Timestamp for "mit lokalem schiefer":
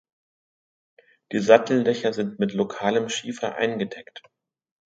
2.39-3.53